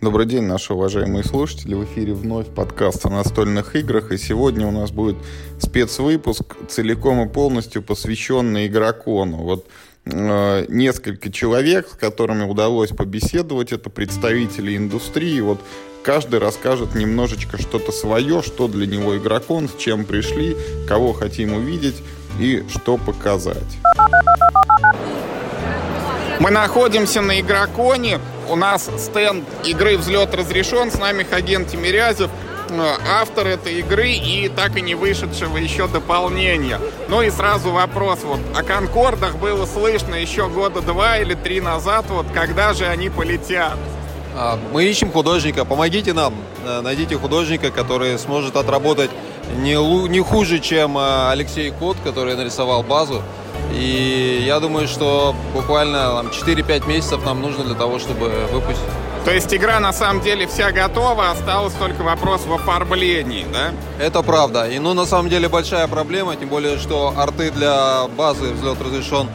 [0.00, 1.74] Добрый день, наши уважаемые слушатели.
[1.74, 4.12] В эфире вновь подкаст о настольных играх.
[4.12, 5.16] И сегодня у нас будет
[5.58, 9.38] спецвыпуск, целиком и полностью посвященный игрокону.
[9.38, 9.66] Вот
[10.04, 15.40] э, несколько человек, с которыми удалось побеседовать, это представители индустрии.
[15.40, 15.58] Вот
[16.04, 20.56] каждый расскажет немножечко что-то свое, что для него игрокон, с чем пришли,
[20.86, 21.96] кого хотим увидеть
[22.38, 23.78] и что показать.
[26.38, 28.20] Мы находимся на игроконе.
[28.48, 30.90] У нас стенд игры «Взлет разрешен».
[30.90, 32.30] С нами Хаген Тимирязев,
[32.70, 36.80] э, автор этой игры и так и не вышедшего еще дополнения.
[37.08, 38.20] Ну и сразу вопрос.
[38.24, 42.06] Вот о «Конкордах» было слышно еще года два или три назад.
[42.08, 43.76] Вот когда же они полетят?
[44.34, 45.66] А, мы ищем художника.
[45.66, 46.34] Помогите нам.
[46.64, 49.10] Э, найдите художника, который сможет отработать
[49.58, 49.74] не,
[50.08, 53.22] не хуже, чем э, Алексей Кот, который нарисовал базу.
[53.72, 58.84] И я думаю, что буквально там, 4-5 месяцев нам нужно для того, чтобы выпустить.
[59.24, 63.72] То есть игра на самом деле вся готова, осталось только вопрос в оформлении, да?
[64.02, 64.68] Это правда.
[64.68, 69.28] И ну на самом деле большая проблема, тем более, что арты для базы взлет разрешен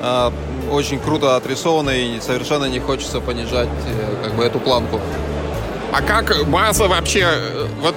[0.00, 0.30] э,
[0.70, 5.00] очень круто отрисованы и совершенно не хочется понижать э, как бы эту планку.
[5.92, 7.96] А как база вообще, э, вот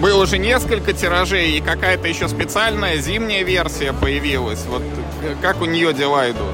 [0.00, 4.64] было уже несколько тиражей, и какая-то еще специальная зимняя версия появилась.
[4.68, 4.82] Вот
[5.40, 6.52] как у нее дела идут?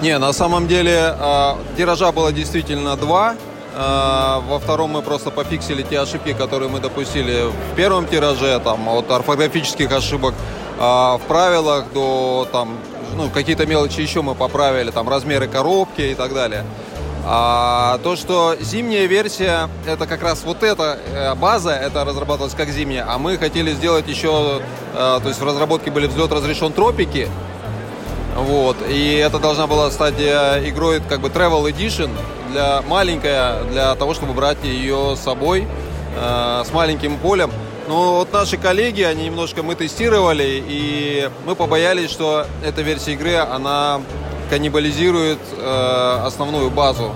[0.00, 3.34] Не, на самом деле э, тиража было действительно два.
[3.74, 8.88] Э, во втором мы просто пофиксили те ошибки, которые мы допустили в первом тираже, там,
[8.88, 10.34] от орфографических ошибок
[10.78, 12.78] э, в правилах до там,
[13.16, 16.64] ну, какие-то мелочи еще мы поправили, там, размеры коробки и так далее.
[17.30, 22.70] А то, что зимняя версия, это как раз вот эта э, база, это разрабатывалась как
[22.70, 24.62] зимняя, а мы хотели сделать еще,
[24.94, 27.28] э, то есть в разработке были взлет разрешен тропики,
[28.34, 32.08] вот, и это должна была стать э, игрой как бы Travel Edition,
[32.50, 35.68] для маленькая, для того, чтобы брать ее с собой,
[36.16, 37.50] с маленьким полем.
[37.88, 43.36] Но вот наши коллеги, они немножко мы тестировали, и мы побоялись, что эта версия игры,
[43.36, 44.00] она
[44.48, 47.14] каннибализирует э, основную базу.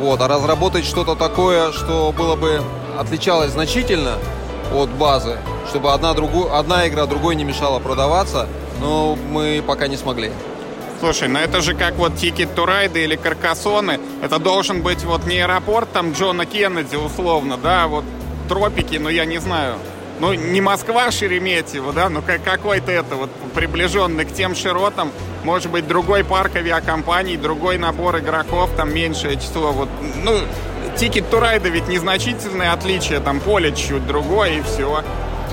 [0.00, 0.20] Вот.
[0.20, 2.62] А разработать что-то такое, что было бы
[2.98, 4.18] отличалось значительно
[4.74, 5.38] от базы,
[5.68, 8.48] чтобы одна, другу, одна игра другой не мешала продаваться,
[8.80, 10.32] но мы пока не смогли.
[11.00, 13.98] Слушай, ну это же как вот Ticket to Ride или Каркасоны.
[14.22, 18.04] Это должен быть вот не аэропорт там Джона Кеннеди условно, да, а вот
[18.48, 19.76] тропики, но ну, я не знаю
[20.20, 25.10] ну, не Москва Шереметьево, да, но какой-то это вот приближенный к тем широтам,
[25.44, 29.88] может быть, другой парк авиакомпаний, другой набор игроков, там меньшее число, вот,
[30.22, 30.38] ну,
[30.96, 35.02] Ticket to Ride 'а ведь незначительное отличие, там поле чуть другое и все.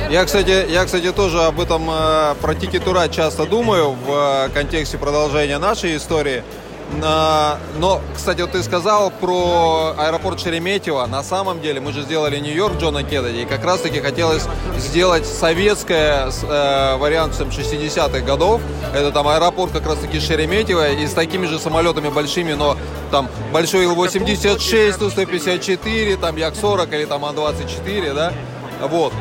[0.09, 4.48] Я, кстати, я, кстати, тоже об этом э, про Ticket to Ride часто думаю в
[4.48, 6.44] э, контексте продолжения нашей истории.
[6.97, 11.05] Но, кстати, вот ты сказал про аэропорт Шереметьево.
[11.05, 16.29] На самом деле мы же сделали Нью-Йорк Джона Кеннеди, и как раз-таки хотелось сделать советское
[16.29, 18.61] э, вариант 60-х годов.
[18.94, 22.75] Это там аэропорт как раз-таки Шереметьево, и с такими же самолетами большими, но
[23.11, 28.33] там большой Ил-86, Ту-154, там Як-40 или там Ан-24, да?
[28.81, 29.13] Вот.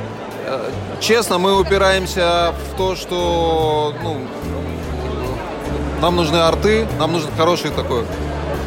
[0.47, 4.17] Э, честно, мы упираемся в то, что ну,
[6.01, 8.05] нам нужны арты, нам нужен хороший такой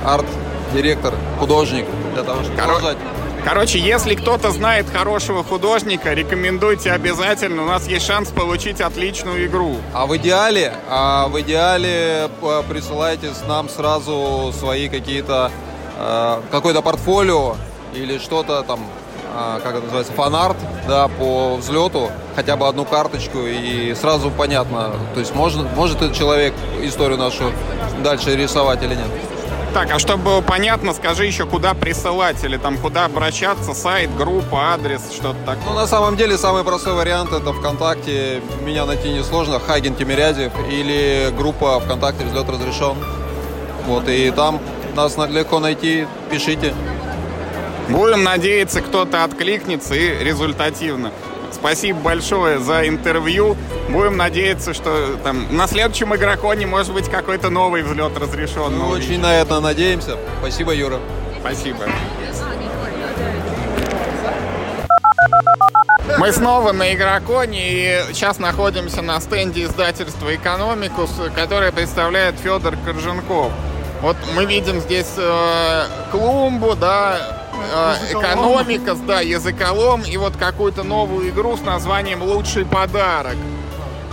[0.06, 2.98] арт-директор, художник для того, чтобы продолжать.
[3.44, 7.64] Короче, если кто-то знает хорошего художника, рекомендуйте обязательно.
[7.64, 9.78] У нас есть шанс получить отличную игру.
[9.94, 15.52] А в идеале, а в идеале э, присылайте нам сразу свои какие-то
[15.98, 17.56] э, какое-то портфолио
[17.96, 18.80] или что-то там
[19.64, 25.20] как это называется, фанарт, да, по взлету, хотя бы одну карточку, и сразу понятно, то
[25.20, 27.52] есть может, может этот человек историю нашу
[28.04, 29.08] дальше рисовать или нет.
[29.74, 34.74] Так, а чтобы было понятно, скажи еще, куда присылать или там куда обращаться, сайт, группа,
[34.74, 35.64] адрес, что-то такое.
[35.66, 41.34] Ну, на самом деле, самый простой вариант это ВКонтакте, меня найти несложно, Хаген Тимирязев, или
[41.38, 42.98] группа ВКонтакте «Взлет разрешен».
[43.88, 44.60] Вот, и там
[44.94, 46.74] нас легко найти, пишите.
[47.92, 51.12] Будем надеяться, кто-то откликнется и результативно.
[51.52, 53.58] Спасибо большое за интервью.
[53.90, 58.78] Будем надеяться, что там на следующем игроконе может быть какой-то новый взлет разрешен.
[58.78, 60.18] Мы очень на это надеемся.
[60.40, 61.00] Спасибо, Юра.
[61.42, 61.80] Спасибо.
[66.18, 73.52] Мы снова на Игроконе и сейчас находимся на стенде издательства «Экономикус», которое представляет Федор Корженков.
[74.02, 77.41] Вот мы видим здесь э, клумбу, да,
[78.12, 83.36] экономика, да, языколом и вот какую-то новую игру с названием «Лучший подарок».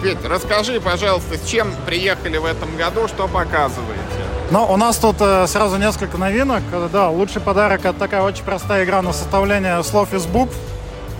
[0.02, 4.02] Ведь расскажи, пожалуйста, с чем приехали в этом году, что показываете?
[4.50, 6.62] Но у нас тут э, сразу несколько новинок.
[6.92, 10.54] Да, лучший подарок это такая очень простая игра на составление слов из букв.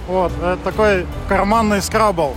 [0.07, 2.35] Вот, это такой карманный скрабл.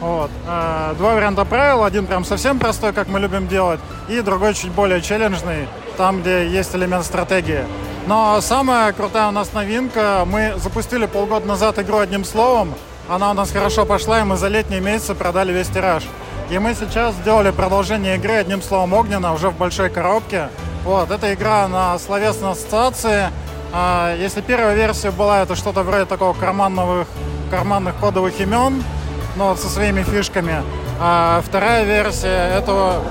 [0.00, 0.30] Вот.
[0.46, 1.84] Э, два варианта правил.
[1.84, 6.48] Один прям совсем простой, как мы любим делать, и другой чуть более челленджный, там, где
[6.48, 7.64] есть элемент стратегии.
[8.06, 12.74] Но самая крутая у нас новинка, мы запустили полгода назад игру одним словом,
[13.08, 16.04] она у нас хорошо пошла, и мы за летние месяцы продали весь тираж.
[16.50, 20.48] И мы сейчас сделали продолжение игры одним словом Огнена уже в большой коробке.
[20.84, 23.28] Вот, эта игра на словесной ассоциации.
[23.72, 27.06] А, если первая версия была это что-то вроде такого карманных,
[27.50, 28.82] карманных кодовых имен,
[29.36, 30.62] но со своими фишками,
[31.00, 33.02] а вторая версия этого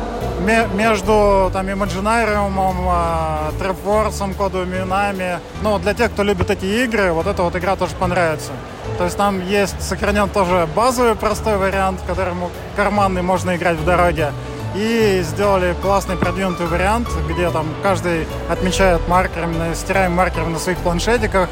[0.41, 2.53] между там Imaginarium,
[2.87, 5.39] а, Trapforce, кодовыми именами.
[5.61, 8.51] Ну, для тех, кто любит эти игры, вот эта вот игра тоже понравится.
[8.97, 12.37] То есть там есть сохранен тоже базовый простой вариант, в котором
[12.75, 14.31] карманный можно играть в дороге.
[14.75, 21.49] И сделали классный продвинутый вариант, где там каждый отмечает маркерами, стираем маркерами на своих планшетиках,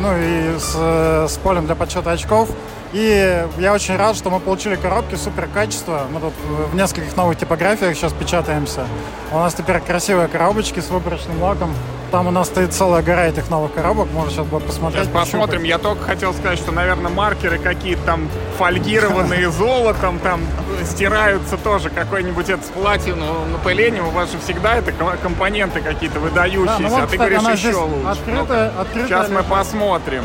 [0.00, 2.50] ну и с, с полем для подсчета очков.
[2.92, 6.06] И я очень рад, что мы получили коробки супер качества.
[6.12, 6.34] Мы тут
[6.70, 8.86] в нескольких новых типографиях сейчас печатаемся.
[9.32, 11.74] У нас теперь красивые коробочки с выборочным лаком.
[12.10, 14.08] Там у нас стоит целая гора этих новых коробок.
[14.12, 15.04] Можно сейчас будет посмотреть.
[15.04, 15.62] Сейчас посмотрим.
[15.62, 18.28] Я только хотел сказать, что, наверное, маркеры какие-то там
[18.58, 20.42] фольгированные золотом, там
[20.84, 21.88] стираются тоже.
[21.88, 24.08] Какой-нибудь это с платиновым напылением.
[24.08, 24.92] У вас же всегда это
[25.22, 26.66] компоненты какие-то выдающиеся.
[26.66, 28.06] Да, ну вот, а ты кстати, говоришь еще лучше.
[28.06, 30.24] Открытая, открытая сейчас мы посмотрим.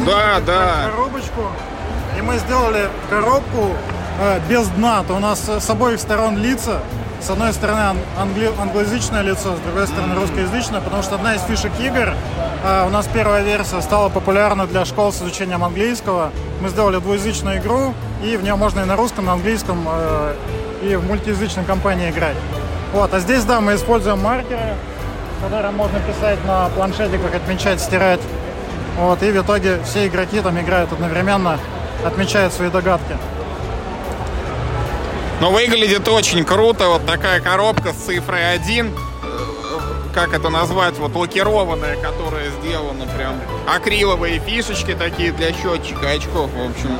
[0.00, 0.90] Да, да.
[0.90, 1.42] Коробочку.
[2.18, 3.70] И мы сделали коробку
[4.20, 5.04] э, без дна.
[5.06, 6.80] То у нас с обоих сторон лица.
[7.20, 8.52] С одной стороны англи...
[8.60, 12.12] англоязычное лицо, с другой стороны русскоязычное, потому что одна из фишек игр,
[12.64, 16.32] э, у нас первая версия стала популярна для школ с изучением английского.
[16.60, 20.34] Мы сделали двуязычную игру, и в нее можно и на русском, и на английском, э,
[20.82, 22.36] и в мультиязычной компании играть.
[22.92, 24.74] Вот, а здесь, да, мы используем маркеры,
[25.42, 28.20] которые можно писать на планшетиках, отмечать, стирать.
[28.96, 31.58] Вот, и в итоге все игроки там играют одновременно,
[32.04, 33.16] отмечают свои догадки.
[35.40, 36.88] Но выглядит очень круто.
[36.88, 38.92] Вот такая коробка с цифрой 1.
[40.14, 40.96] Как это назвать?
[40.98, 43.34] Вот лакированная, которая сделана прям.
[43.66, 46.50] Акриловые фишечки такие для счетчика очков.
[46.54, 46.96] В общем,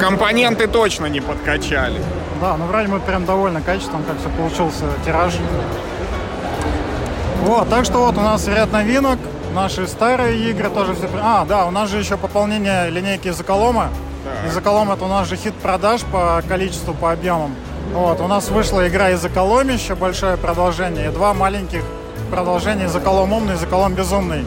[0.00, 2.00] компоненты точно не подкачали.
[2.40, 5.34] Да, ну вроде мы прям довольны качеством, как все получился тираж.
[7.42, 9.18] Вот, так что вот у нас ряд новинок
[9.54, 11.08] наши старые игры тоже все...
[11.20, 13.88] А, да, у нас же еще пополнение линейки Изоколома.
[14.24, 14.48] Да.
[14.48, 17.54] Изоколом это у нас же хит продаж по количеству, по объемам.
[17.92, 21.82] Вот, у нас вышла игра Изоколомище, большое продолжение, и два маленьких
[22.30, 24.46] продолжения Изоколом умный, Изоколом безумный.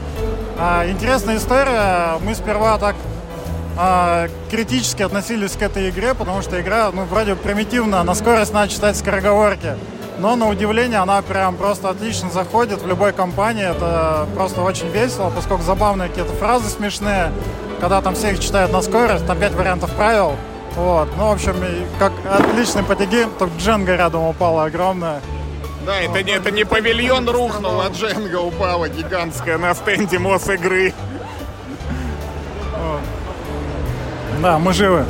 [0.57, 2.17] А, интересная история.
[2.21, 2.95] Мы сперва так
[3.77, 8.71] а, критически относились к этой игре, потому что игра, ну, вроде примитивно, на скорость надо
[8.71, 9.75] читать скороговорки.
[10.24, 13.70] Но на удивление она прям просто отлично заходит в любой компании.
[13.70, 17.34] Это просто очень весело, поскольку забавные какие-то фразы смешные.
[17.81, 20.38] Когда там все их читают на скорость, там пять вариантов правил.
[20.78, 21.10] Вот.
[21.18, 21.54] Ну, в общем,
[22.00, 25.20] как отличный потяги, только Дженга рядом упала огромная.
[25.86, 30.94] Да, это, не, это не павильон рухнул, а Дженга упала гигантская на стенде МОС игры.
[34.42, 35.04] Да, мы живы.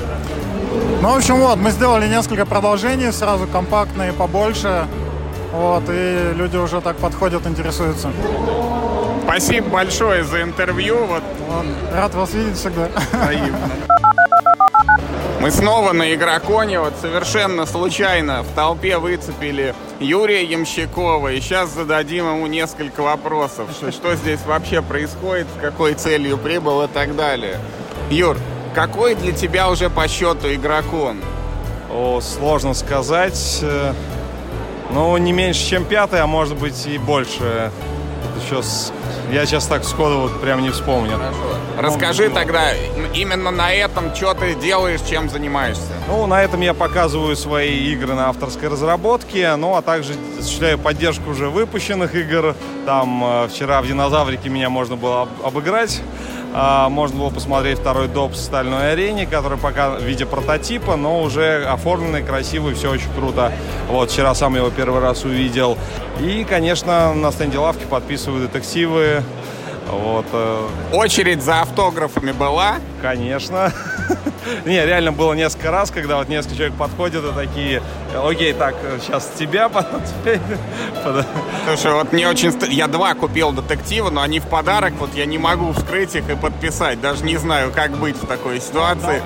[1.04, 4.88] Ну, в общем, вот, мы сделали несколько продолжений, сразу компактные, побольше.
[5.54, 8.12] Вот, и люди уже так подходят, интересуются.
[9.24, 11.06] Спасибо большое за интервью.
[11.06, 11.24] Вот.
[11.48, 12.90] Вот, рад вас видеть всегда.
[15.40, 22.26] Мы снова на Игроконе, вот совершенно случайно в толпе выцепили Юрия Ямщикова, и сейчас зададим
[22.30, 27.60] ему несколько вопросов, что, что здесь вообще происходит, с какой целью прибыл и так далее.
[28.10, 28.38] Юр,
[28.74, 31.22] какой для тебя уже по счету игрокон?
[31.92, 33.64] О, сложно сказать.
[34.94, 37.72] Ну, не меньше, чем пятый, а может быть и больше.
[38.44, 38.94] Еще с...
[39.32, 41.18] Я сейчас так сходу вот прям не вспомню.
[41.76, 41.96] Хорошо.
[41.96, 42.74] Расскажи ну, тогда
[43.16, 45.82] именно на этом, что ты делаешь, чем занимаешься.
[46.08, 51.32] Ну, на этом я показываю свои игры на авторской разработке, ну, а также осуществляю поддержку
[51.32, 52.56] уже выпущенных игр.
[52.86, 56.02] Там э, вчера в «Динозаврике» меня можно было обыграть.
[56.56, 61.22] А, можно было посмотреть второй доп в стальной арене, который пока в виде прототипа, но
[61.24, 63.52] уже оформленный, красивый, все очень круто.
[63.90, 65.78] Вот, вчера сам его первый раз увидел.
[66.22, 69.24] И, конечно, на стенде лавки подписываю детективы,
[69.90, 70.26] Вот.
[70.32, 72.76] э, Очередь за автографами была?
[73.02, 73.72] Конечно.
[74.66, 77.82] Не, реально было несколько раз, когда вот несколько человек подходят и такие,
[78.16, 80.40] окей, так, сейчас тебя, потом тебя».
[81.04, 81.26] Под-
[81.66, 82.54] Слушай, вот мне очень...
[82.72, 86.36] Я два купил детектива, но они в подарок, вот я не могу вскрыть их и
[86.36, 87.02] подписать.
[87.02, 89.22] Даже не знаю, как быть в такой ситуации.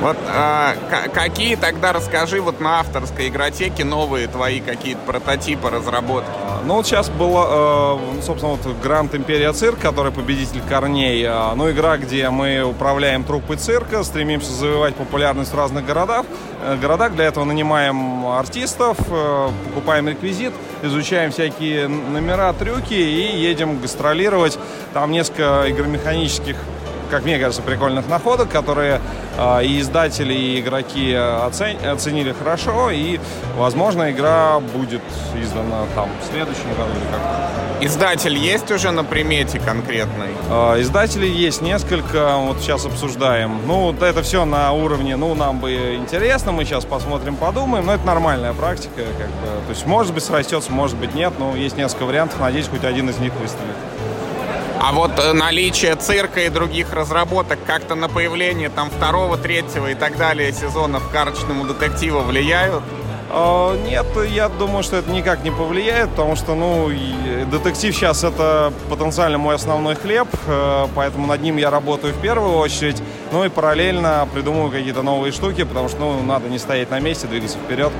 [0.00, 0.74] Вот а,
[1.12, 6.30] какие тогда, расскажи, вот на авторской игротеке новые твои какие-то прототипы разработки?
[6.66, 11.22] Ну, вот сейчас была, э, собственно, вот Гранд Империя Цирк, который победитель Корней.
[11.22, 16.24] Э, Ну, игра, где мы управляем труппой цирка, стремимся завоевать популярность в разных городах.
[16.62, 17.14] Э, городах.
[17.16, 18.96] Для этого нанимаем артистов,
[19.74, 24.58] покупаем реквизит, изучаем всякие номера, трюки и едем гастролировать.
[24.94, 26.56] Там несколько игромеханических
[27.14, 29.00] как мне кажется, прикольных находок, которые
[29.38, 33.20] э, и издатели, и игроки оцен- оценили хорошо, и,
[33.56, 35.02] возможно, игра будет
[35.40, 37.20] издана там в следующем году или как
[37.80, 40.30] Издатель есть уже на примете конкретной?
[40.50, 43.60] Э, Издателей есть несколько, вот сейчас обсуждаем.
[43.64, 47.94] Ну, вот это все на уровне, ну, нам бы интересно, мы сейчас посмотрим, подумаем, но
[47.94, 49.66] это нормальная практика, как бы.
[49.66, 53.08] То есть, может быть, срастется, может быть, нет, но есть несколько вариантов, надеюсь, хоть один
[53.08, 53.76] из них выстрелит.
[54.86, 59.94] А вот э, наличие цирка и других разработок как-то на появление там второго, третьего и
[59.94, 62.82] так далее сезонов карточному детективу влияют?
[63.30, 68.24] Э, Нет, я думаю, что это никак не повлияет, потому что, ну, и детектив сейчас
[68.24, 73.42] это потенциально мой основной хлеб, э, поэтому над ним я работаю в первую очередь, ну
[73.42, 77.56] и параллельно придумываю какие-то новые штуки, потому что, ну, надо не стоять на месте, двигаться
[77.56, 77.90] вперед.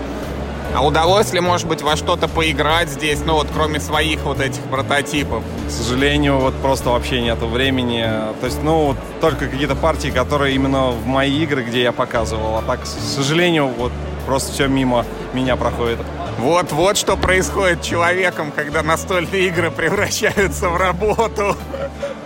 [0.74, 4.60] А удалось ли, может быть, во что-то поиграть здесь, ну вот кроме своих вот этих
[4.62, 5.44] прототипов?
[5.68, 8.02] К сожалению, вот просто вообще нету времени.
[8.40, 12.56] То есть, ну, вот только какие-то партии, которые именно в мои игры, где я показывал.
[12.56, 13.92] А так, к сожалению, вот
[14.26, 16.00] просто все мимо меня проходит.
[16.40, 21.56] Вот, вот что происходит с человеком, когда настольные игры превращаются в работу.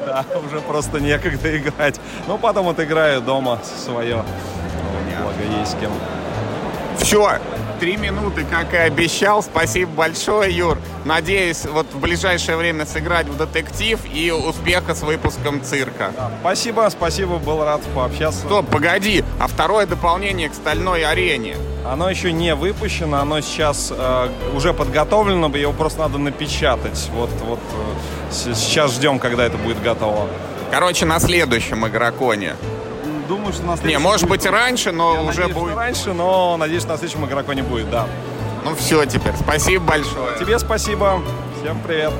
[0.06, 2.00] Да, уже просто некогда играть.
[2.26, 4.24] Ну, потом вот играю дома свое.
[5.20, 5.92] Благо есть с кем.
[6.96, 7.38] Все,
[7.78, 9.42] три минуты, как и обещал.
[9.42, 10.78] Спасибо большое, Юр.
[11.04, 16.12] Надеюсь, вот в ближайшее время сыграть в детектив и успеха с выпуском цирка.
[16.40, 18.40] Спасибо, спасибо, был рад пообщаться.
[18.40, 21.56] Стоп, погоди, а второе дополнение к стальной арене.
[21.86, 27.08] Оно еще не выпущено, оно сейчас э, уже подготовлено, его просто надо напечатать.
[27.12, 30.28] Вот, вот э, сейчас ждем, когда это будет готово.
[30.70, 32.56] Короче, на следующем игроконе.
[33.28, 34.40] Думаю, что на Не, может будет.
[34.42, 35.76] быть раньше, но Я уже надеюсь, что будет.
[35.76, 38.06] раньше, но надеюсь, на следующем игроку не будет, да.
[38.64, 40.38] Ну все теперь, спасибо большое.
[40.38, 41.22] Тебе спасибо.
[41.60, 42.12] Всем привет.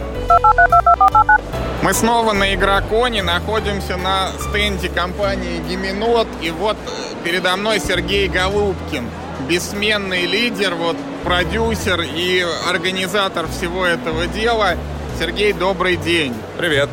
[1.83, 6.91] Мы снова на Игроконе, находимся на стенде компании Гименот, и вот э,
[7.25, 9.09] передо мной Сергей Голубкин,
[9.49, 14.75] бессменный лидер, вот продюсер и организатор всего этого дела.
[15.19, 16.35] Сергей, добрый день.
[16.59, 16.91] Привет.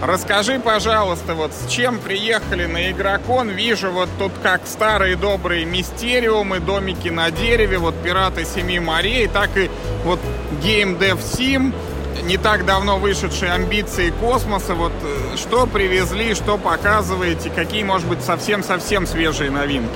[0.00, 3.48] Расскажи, пожалуйста, вот с чем приехали на Игрокон?
[3.48, 9.56] Вижу вот тут как старые добрые мистериумы, домики на дереве, вот пираты Семи морей, так
[9.56, 9.68] и
[10.04, 10.20] вот
[10.62, 11.74] Game Dev Sim,
[12.22, 14.74] не так давно вышедшие амбиции космоса.
[14.74, 19.88] Вот э, что привезли, что показываете, какие, может быть, совсем-совсем свежие новинки?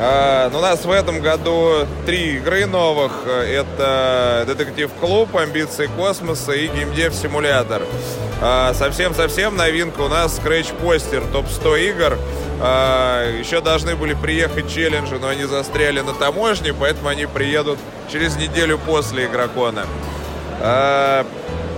[0.00, 3.26] Ну, у нас в этом году три игры новых.
[3.26, 7.82] Это Детектив Клуб, Амбиции Космоса и Геймдев Симулятор.
[8.40, 12.16] А, Совсем-совсем новинка у нас Scratch Постер топ-100 игр.
[12.60, 18.36] А, Еще должны были приехать челленджи, но они застряли на таможне, поэтому они приедут через
[18.36, 19.84] неделю после Игрокона.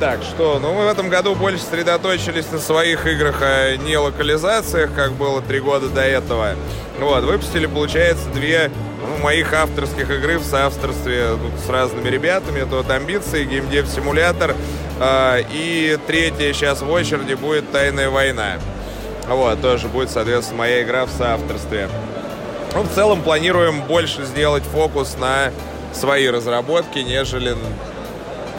[0.01, 4.95] Так, что, ну мы в этом году больше сосредоточились на своих играх, а не локализациях,
[4.95, 6.55] как было три года до этого.
[7.01, 12.61] Вот, выпустили, получается, две ну, моих авторских игры в соавторстве ну, с разными ребятами.
[12.61, 14.55] Это вот Амбиции, Геймдев Симулятор.
[15.01, 18.59] а, и третья сейчас в очереди будет Тайная война.
[19.27, 21.89] Вот, тоже будет, соответственно, моя игра в соавторстве.
[22.75, 25.53] Ну, в целом планируем больше сделать фокус на
[25.95, 27.57] свои разработки, нежели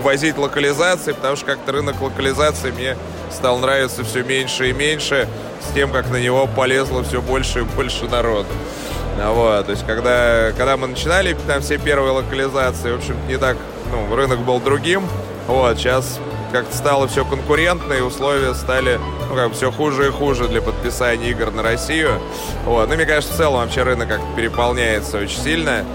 [0.02, 2.98] возить локализации, потому что как-то рынок локализации мне
[3.32, 5.28] стал нравиться все меньше и меньше,
[5.68, 8.50] с тем, как на него полезло все больше и больше народу.
[9.20, 13.38] А Вот, то есть, когда, когда мы начинали там все первые локализации, в общем не
[13.38, 13.58] так,
[13.92, 15.08] ну, рынок был другим.
[15.48, 16.20] Вот, сейчас
[16.52, 20.62] как-то стало все конкурентно, и условия стали, ну, как бы все хуже и хуже для
[20.62, 22.20] подписания игр на Россию.
[22.66, 25.86] Вот, ну, мне кажется, в целом вообще рынок как-то переполняется очень сильно.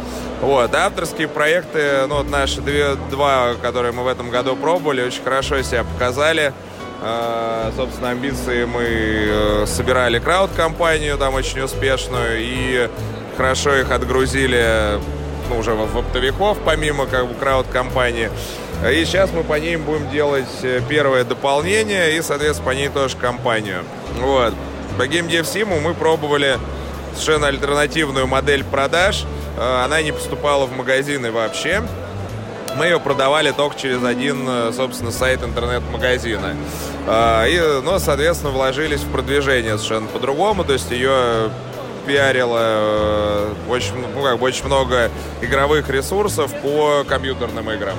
[0.40, 5.02] Вот, а авторские проекты, ну, вот наши две, два, которые мы в этом году пробовали,
[5.02, 6.52] очень хорошо себя показали.
[7.02, 12.88] А, собственно, амбиции мы э, собирали крауд-компанию там очень успешную и
[13.36, 14.98] хорошо их отгрузили
[15.50, 18.30] ну, уже в оптовиков, помимо как бы крауд-компании.
[18.90, 23.16] И сейчас мы по ним будем делать э, первое дополнение и, соответственно, по ней тоже
[23.16, 23.84] кампанию.
[24.18, 24.54] Вот.
[24.98, 26.58] По Game Dev Sim мы пробовали
[27.12, 29.24] совершенно альтернативную модель продаж.
[29.58, 31.82] Э, она не поступала в магазины вообще.
[32.78, 36.54] Мы ее продавали только через один, э, собственно, сайт интернет-магазина.
[37.08, 40.64] И, ну, соответственно, вложились в продвижение совершенно по-другому.
[40.64, 41.50] То есть ее
[42.06, 47.96] пиарило очень, ну, как бы очень много игровых ресурсов по компьютерным играм.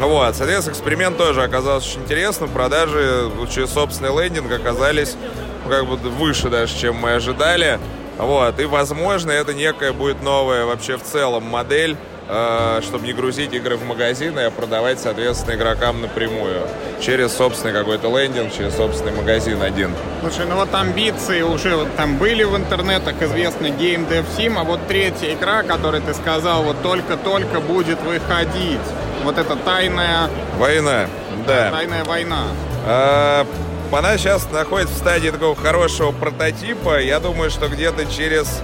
[0.00, 2.50] Вот, соответственно, эксперимент тоже оказался очень интересным.
[2.50, 5.16] Продажи через собственный лендинг оказались
[5.64, 7.78] ну, как бы выше даже, чем мы ожидали.
[8.18, 13.52] Вот, и, возможно, это некая будет новая вообще в целом модель Э, чтобы не грузить
[13.52, 16.62] игры в магазины, а продавать, соответственно, игрокам напрямую.
[17.00, 19.90] Через собственный какой-то лендинг, через собственный магазин один.
[20.20, 24.64] Слушай, ну вот амбиции уже вот там были в интернетах, известный Game Dev Sim, а
[24.64, 28.80] вот третья игра, которую ты сказал, вот только-только будет выходить.
[29.22, 30.28] Вот это тайная...
[30.56, 31.06] Война,
[31.46, 31.70] да.
[31.70, 32.44] Тайная война.
[32.86, 33.46] А,
[33.92, 37.00] она сейчас находится в стадии такого хорошего прототипа.
[37.00, 38.62] Я думаю, что где-то через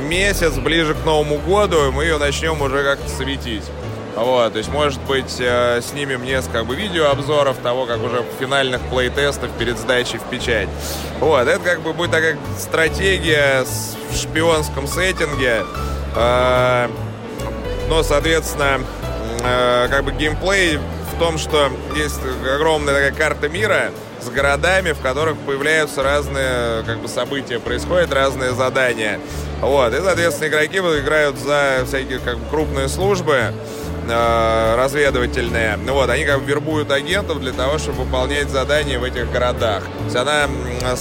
[0.00, 3.64] месяц, ближе к Новому году, мы ее начнем уже как-то светить.
[4.16, 8.80] Вот, то есть, может быть, э, снимем несколько как бы, видеообзоров того, как уже финальных
[8.90, 10.68] плейтестов перед сдачей в печать.
[11.20, 13.64] Вот, это как бы будет такая стратегия
[14.10, 15.62] в шпионском сеттинге.
[16.16, 16.88] Э,
[17.88, 18.80] но, соответственно,
[19.44, 22.18] э, как бы геймплей в том, что есть
[22.54, 23.92] огромная такая карта мира,
[24.28, 29.18] с городами, в которых появляются разные как бы, события, происходят разные задания.
[29.60, 29.92] Вот.
[29.92, 33.52] И, соответственно, игроки играют за всякие как бы, крупные службы,
[34.08, 35.76] э, разведывательные.
[35.76, 39.82] Ну вот, они как бы вербуют агентов для того, чтобы выполнять задания в этих городах.
[39.84, 40.48] То есть она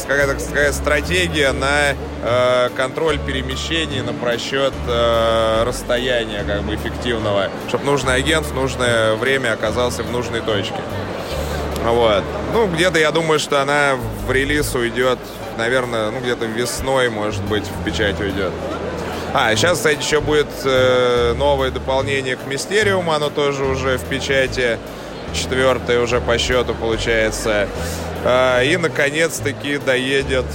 [0.08, 7.86] какая-то какая стратегия на э, контроль перемещений, на просчет э, расстояния как бы эффективного, чтобы
[7.86, 10.80] нужный агент в нужное время оказался в нужной точке.
[11.88, 12.24] Вот.
[12.54, 15.20] Ну, где-то я думаю, что она в релиз уйдет,
[15.58, 18.52] наверное, ну, где-то весной, может быть, в печать уйдет.
[19.34, 24.80] А, сейчас, кстати, еще будет э, новое дополнение к Мистериуму, оно тоже уже в печати,
[25.34, 27.70] четвертое уже по счету получается.
[28.26, 30.46] Э, и, наконец-таки, доедет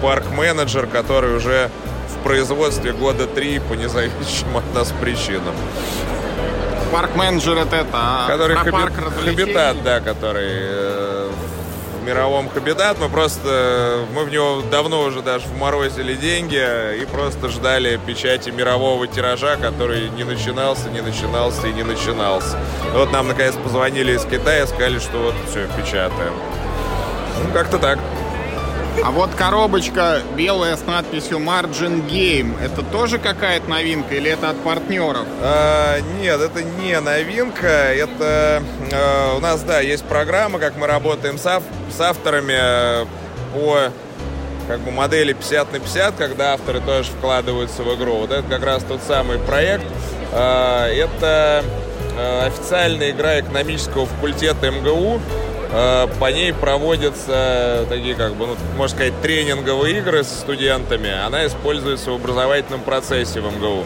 [0.00, 1.70] парк-менеджер, который уже
[2.08, 5.54] в производстве года три по независимым от нас причинам.
[6.94, 8.70] Парк-менеджер это это, а который хаби...
[8.70, 8.92] парк
[9.24, 11.28] Хабитат, да, который э,
[12.00, 13.00] в мировом Хабитат.
[13.00, 16.62] Мы просто, мы в него давно уже даже вморозили деньги
[17.02, 22.56] и просто ждали печати мирового тиража, который не начинался, не начинался и не начинался.
[22.86, 26.34] И вот нам наконец позвонили из Китая, сказали, что вот все, печатаем.
[27.42, 27.98] Ну, как-то так.
[29.02, 34.56] А вот коробочка белая с надписью Margin Game, это тоже какая-то новинка или это от
[34.62, 35.26] партнеров?
[35.40, 37.66] А, нет, это не новинка.
[37.66, 41.62] Это а, у нас, да, есть программа, как мы работаем с, ав
[41.94, 43.06] с авторами э,
[43.52, 43.90] по
[44.68, 48.16] как бы модели 50 на 50, когда авторы тоже вкладываются в игру.
[48.18, 49.84] Вот это как раз тот самый проект.
[50.32, 51.64] А, это
[52.16, 55.20] а, официальная игра экономического факультета МГУ.
[55.76, 61.10] Э, по ней проводятся такие, как бы, ну, можно сказать, тренинговые игры с студентами.
[61.10, 63.82] Она используется в образовательном процессе в МГУ.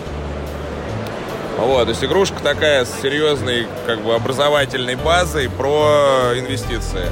[1.57, 7.07] Вот, то есть игрушка такая с серьезной, как бы, образовательной базой про инвестиции.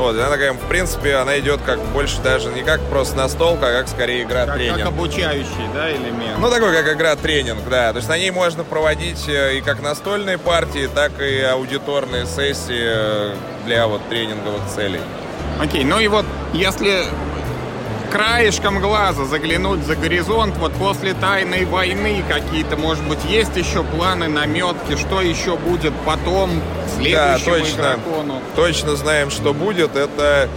[0.00, 3.72] Вот, она такая, в принципе, она идет как больше даже не как просто настолка, а
[3.72, 4.78] как скорее игра как, тренинг.
[4.78, 6.38] Как обучающий, да, элемент?
[6.38, 7.92] Ну, такой, как игра тренинг, да.
[7.92, 12.80] То есть на ней можно проводить э, и как настольные партии, так и аудиторные сессии
[12.80, 13.34] э,
[13.66, 15.00] для вот тренинговых целей.
[15.60, 17.04] Окей, ну и вот если
[18.10, 24.28] краешком глаза заглянуть за горизонт, вот после тайной войны какие-то, может быть, есть еще планы,
[24.28, 26.50] наметки, что еще будет потом,
[26.96, 28.42] следующему да, точно, игрокону?
[28.56, 29.96] Точно знаем, что будет.
[29.96, 30.48] Это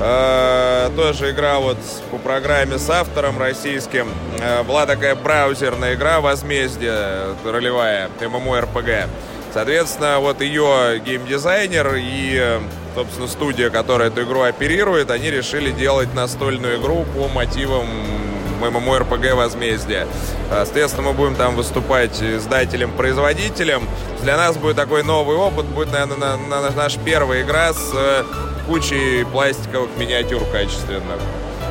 [0.00, 1.78] э, тоже игра вот
[2.10, 4.08] по программе с автором российским.
[4.40, 9.08] Э, была такая браузерная игра «Возмездие», ролевая, ММО-РПГ.
[9.54, 12.60] Соответственно, вот ее геймдизайнер и
[12.96, 17.86] собственно, студия, которая эту игру оперирует, они решили делать настольную игру по мотивам
[18.62, 20.06] MMORPG «Возмездие».
[20.48, 23.86] Соответственно, мы будем там выступать издателем-производителем.
[24.22, 25.66] Для нас будет такой новый опыт.
[25.66, 28.24] Будет, наверное, на, на, наша первая игра с э,
[28.66, 31.20] кучей пластиковых миниатюр качественных.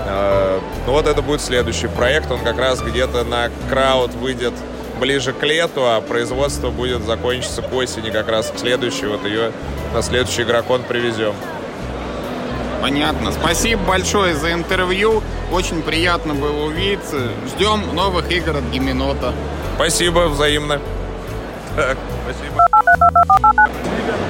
[0.06, 2.30] Э, ну вот это будет следующий проект.
[2.30, 4.54] Он как раз где-то на крауд выйдет
[5.00, 9.06] ближе к лету, а производство будет закончиться к осени, как раз к следующей.
[9.08, 9.52] Вот ее
[9.94, 11.34] на следующий игрокон привезем.
[12.82, 13.32] Понятно.
[13.32, 15.24] Спасибо большое за интервью.
[15.52, 17.32] Очень приятно было увидеться.
[17.48, 19.34] Ждем новых игр от Гименота.
[19.76, 20.80] Спасибо, взаимно.
[21.76, 22.62] Так, спасибо.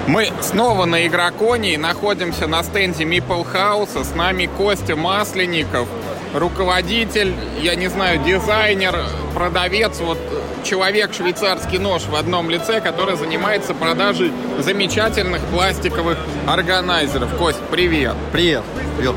[0.07, 4.03] Мы снова на Игроконе, находимся на стенде Meeple House.
[4.03, 5.87] С нами Костя Масленников,
[6.33, 8.97] руководитель, я не знаю, дизайнер,
[9.33, 10.17] продавец, вот
[10.63, 17.35] человек швейцарский нож в одном лице, который занимается продажей замечательных пластиковых органайзеров.
[17.37, 18.15] Кость, привет.
[18.31, 18.63] Привет.
[18.97, 19.15] Привет.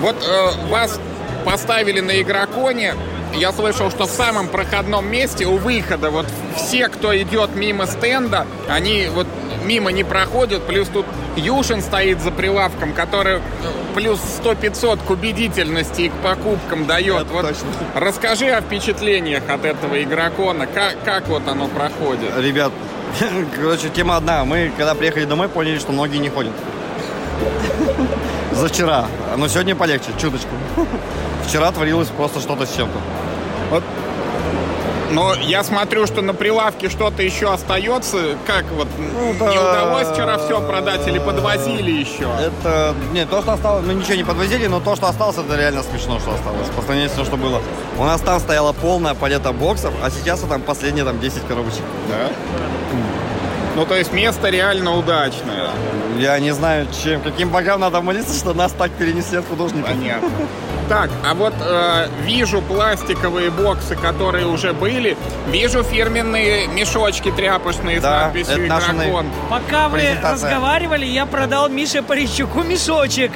[0.00, 0.98] Вот э, вас
[1.44, 2.94] поставили на Игроконе.
[3.34, 8.46] Я слышал, что в самом проходном месте у выхода вот все, кто идет мимо стенда,
[8.68, 9.26] они вот
[9.64, 10.66] мимо не проходят.
[10.66, 13.40] Плюс тут Юшин стоит за прилавком, который
[13.94, 17.22] плюс 100-500 к убедительности и к покупкам дает.
[17.22, 17.68] Это вот точно.
[17.94, 20.66] Расскажи о впечатлениях от этого игрокона.
[20.66, 22.30] Как, как вот оно проходит?
[22.38, 22.72] Ребят,
[23.56, 24.44] короче, тема одна.
[24.44, 26.52] Мы, когда приехали домой, поняли, что многие не ходят.
[28.52, 29.06] За вчера.
[29.36, 30.48] Но сегодня полегче, чуточку.
[31.46, 32.98] Вчера творилось просто что-то с чем-то.
[35.10, 38.36] Но я смотрю, что на прилавке что-то еще остается.
[38.46, 39.50] Как вот, Ну, не да.
[39.50, 42.28] удалось вчера все продать или подвозили еще?
[42.40, 45.82] Это, нет, то, что осталось, мы ничего не подвозили, но то, что осталось, это реально
[45.82, 46.68] смешно, что осталось.
[46.76, 47.60] По сравнению с тем, что было.
[47.98, 51.82] У нас там стояла полная палета боксов, а сейчас там последние там 10 коробочек.
[52.08, 52.28] Да.
[53.76, 55.70] Ну, то есть место реально удачное.
[56.18, 59.88] Я не знаю, чем, каким богам надо молиться, что нас так перенесли от художника.
[59.88, 60.28] Понятно.
[60.88, 65.16] Так, а вот э, вижу пластиковые боксы, которые уже были.
[65.46, 69.26] Вижу фирменные мешочки тряпочные с Да, надписью это наши «Игрокон».
[69.48, 73.30] Пока вы разговаривали, я продал Мише Парищуку мешочек.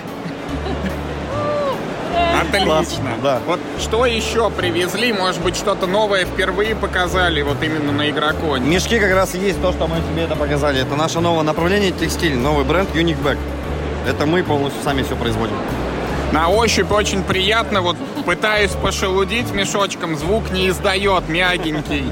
[2.52, 3.11] Отлично.
[3.22, 3.40] Да.
[3.46, 5.12] Вот что еще привезли?
[5.12, 8.66] Может быть, что-то новое впервые показали вот именно на Игроконе?
[8.66, 10.80] Мешки как раз и есть то, что мы тебе это показали.
[10.80, 13.38] Это наше новое направление текстиль, новый бренд Unique Bag.
[14.09, 15.57] Это мы полностью сами все производим.
[16.33, 17.80] На ощупь очень приятно.
[17.80, 22.04] Вот пытаюсь пошелудить мешочком, звук не издает, мягенький.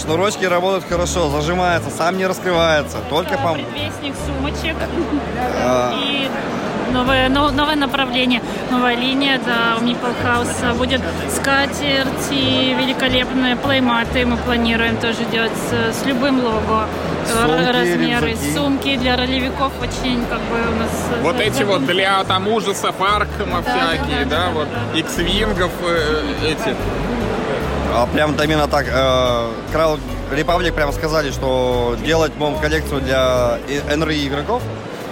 [0.00, 2.98] Шнурочки работают хорошо, зажимается, сам не раскрывается.
[3.10, 3.54] Только по...
[3.54, 4.76] Предвестник сумочек
[5.62, 6.28] А, и
[6.92, 10.74] новое, но- новое направление, новая линия да, у Meeple House.
[10.76, 11.00] Будет
[11.34, 16.86] скатерти, великолепные плейматы мы планируем тоже делать с, с любым лого.
[17.26, 18.54] Сумки, Р- размеры, рюкзаки.
[18.54, 20.90] сумки для ролевиков очень как бы у нас...
[21.22, 26.74] Вот за- эти за- вот для там ужасов Аркхема всякие, да, вот X-вингов э, эти.
[27.94, 28.86] а прям именно так.
[28.90, 29.98] э, Крал
[30.30, 34.62] Republic прям сказали, что делать будем коллекцию для и- NRI игроков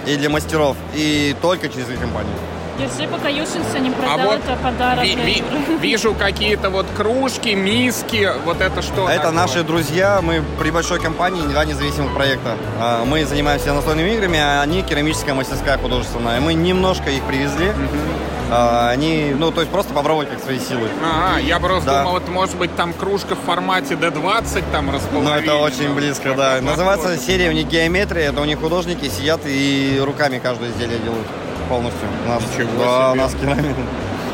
[0.05, 2.33] и для мастеров, и только через их компанию.
[2.79, 5.03] Держи, пока Юшинса не А продал, вот это подарок.
[5.03, 5.43] ви- ви-
[5.79, 9.31] вижу какие-то вот кружки, миски, вот это что Это такое?
[9.31, 12.57] наши друзья, мы при большой компании, два независимых проекта.
[12.79, 16.39] А, Мы занимаемся настольными играми, а они керамическая мастерская художественная.
[16.41, 17.67] Мы немножко их привезли.
[17.69, 20.87] А, Они, ну, то есть просто попробовать как свои силы.
[21.03, 21.99] Ага, я просто Да.
[21.99, 25.35] думал, вот может быть там кружка в формате D20 там Ну, расположена.
[25.35, 26.59] это очень близко, да.
[26.61, 28.29] Называется серия у них геометрия.
[28.29, 31.25] Это у них художники сидят и руками каждое изделие делают
[31.69, 32.07] полностью.
[32.27, 33.21] Нас, Ничего да, себе.
[33.21, 33.81] нас керамика.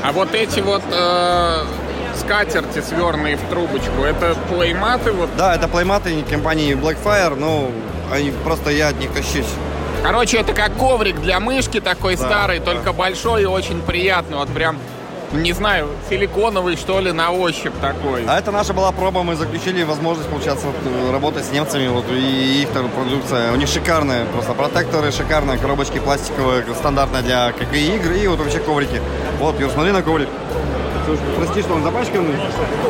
[0.04, 1.64] А вот эти вот э,
[2.18, 5.30] скатерти, сверные в трубочку, это плейматы вот.
[5.38, 7.72] Да, это плейматы компании Blackfire, ну,
[8.12, 9.46] они, просто я от них тащусь.
[10.04, 12.66] Короче, это как коврик для мышки такой Да, старый, да.
[12.66, 14.38] только большой и очень приятный.
[14.38, 14.78] Вот прям,
[15.34, 18.24] не знаю, силиконовый что ли на ощупь такой.
[18.28, 22.06] А это наша была проба, мы заключили возможность, получаться, вот, э, работать с немцами, вот,
[22.12, 23.52] и их там продукция.
[23.52, 28.40] У них шикарная, просто протекторы шикарные, коробочки пластиковые, стандартные для как и игр, и вот
[28.40, 29.02] вообще коврики.
[29.40, 30.30] Вот, Юр, смотри на коврик.
[31.10, 32.36] Слушай, прости, что он запачканный.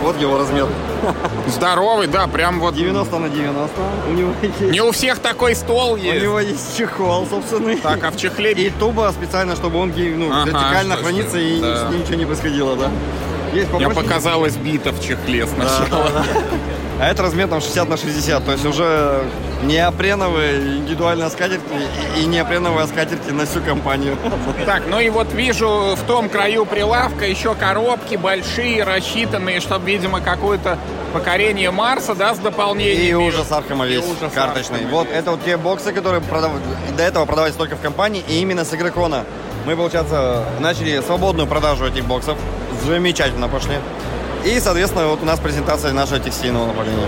[0.01, 0.67] Вот его размер.
[1.47, 2.75] Здоровый, да, прям вот.
[2.75, 3.69] 90 на 90.
[4.09, 6.21] У него есть, Не у всех такой стол у есть.
[6.21, 7.77] него есть чехол, собственный.
[7.77, 11.89] Так, а в чехле И туба специально, чтобы он ну, Ага, вертикально хранится и да.
[11.93, 12.91] ничего не происходило, да.
[13.53, 14.07] Есть Мне попроще.
[14.07, 16.09] показалось бита в чехле Да, сначала.
[16.09, 16.25] да, да.
[17.01, 19.23] А это размер там 60 на 60, то есть уже
[19.63, 21.63] неопреновые индивидуальные скатерти
[22.17, 24.17] и неопреновые скатерти на всю компанию.
[24.65, 30.19] Так, ну и вот вижу в том краю прилавка еще коробки большие, рассчитанные, чтобы, видимо,
[30.19, 30.77] какое-то
[31.13, 33.01] покорение Марса, да, с дополнением.
[33.01, 34.79] И Ужас Аркхэма весь, ужас карточный.
[34.79, 35.15] Аркхэма Вот весь.
[35.17, 36.51] это вот те боксы, которые продав-
[36.97, 39.23] до этого продавались только в компании, и именно с Игрокона.
[39.65, 42.37] Мы, получается, начали свободную продажу этих боксов.
[42.85, 43.75] Замечательно пошли.
[44.45, 47.07] И, соответственно, вот у нас презентация нашего текстильного направления.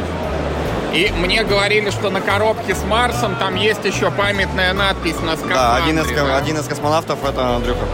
[0.94, 5.56] И мне говорили, что на коробке с Марсом там есть еще памятная надпись на скафандре.
[5.56, 6.38] Да, один из, да?
[6.38, 7.86] один из космонавтов это Андрюха.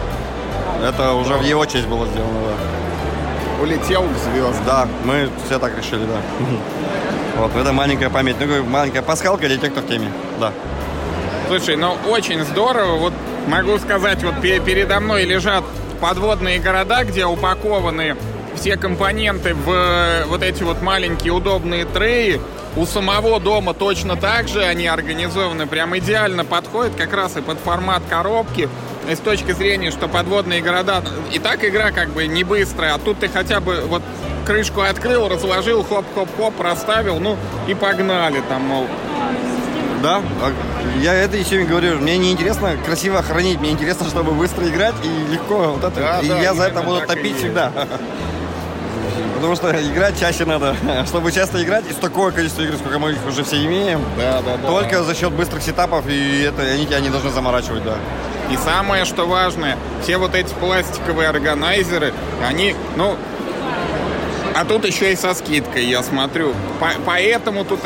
[0.84, 3.62] Это уже в его честь было сделано, да.
[3.64, 4.66] Улетел к звездам.
[4.66, 6.18] Да, мы все так решили, да.
[7.38, 10.52] Вот, это маленькая память, ну, маленькая пасхалка для тех, кто в теме, да.
[11.48, 12.96] Слушай, ну очень здорово.
[12.98, 13.14] Вот
[13.48, 15.64] могу сказать, вот пе- передо мной лежат
[15.98, 18.16] подводные города, где упакованы
[18.56, 22.42] все компоненты в э, вот эти вот маленькие удобные треи.
[22.76, 27.60] У самого дома точно так же они организованы, прям идеально подходят как раз и под
[27.60, 28.70] формат коробки.
[29.10, 31.02] И с точки зрения, что подводные города...
[31.32, 34.04] И так игра как бы не быстрая, а тут ты хотя бы вот
[34.46, 38.88] крышку открыл, разложил, хоп-хоп-хоп, расставил, ну и погнали там, мол.
[40.08, 40.54] Да, а
[41.02, 44.96] я это еще и говорю, мне не интересно красиво хранить, мне интересно, чтобы быстро играть
[45.04, 46.00] и легко вот это.
[46.00, 47.74] Да, и да, я за это буду и топить всегда.
[49.36, 50.78] Потому что играть чаще надо.
[51.08, 54.56] Чтобы часто играть, и такое количество игр, сколько мы их уже все имеем, Да, да,
[54.56, 54.68] да.
[54.68, 57.96] только за счет быстрых сетапов, и это они тебя не должны заморачивать, да.
[58.50, 62.14] И самое, что важное, все вот эти пластиковые органайзеры,
[62.48, 63.18] они, ну,
[64.56, 66.54] а тут еще и со скидкой, я смотрю.
[66.80, 67.82] По- поэтому тут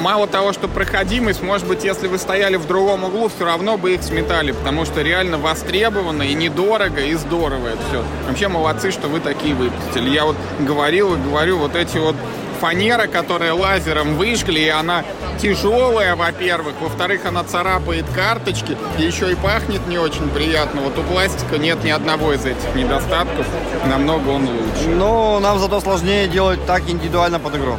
[0.00, 3.94] мало того, что проходимость, может быть, если вы стояли в другом углу, все равно бы
[3.94, 8.04] их сметали, потому что реально востребовано и недорого, и здорово это все.
[8.26, 10.10] Вообще молодцы, что вы такие выпустили.
[10.10, 12.16] Я вот говорил и говорю, вот эти вот
[12.60, 15.04] фанера, которая лазером выжгли, и она
[15.40, 20.82] тяжелая, во-первых, во-вторых, она царапает карточки, и еще и пахнет не очень приятно.
[20.82, 23.46] Вот у пластика нет ни одного из этих недостатков,
[23.86, 24.88] намного он лучше.
[24.88, 27.76] Но нам зато сложнее делать так индивидуально под игру.